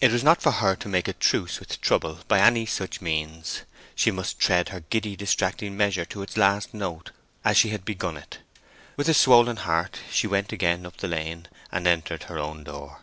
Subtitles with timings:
[0.00, 3.60] It was not for her to make a truce with trouble by any such means.
[3.94, 7.10] She must tread her giddy distracting measure to its last note,
[7.44, 8.38] as she had begun it.
[8.96, 13.02] With a swollen heart she went again up the lane, and entered her own door.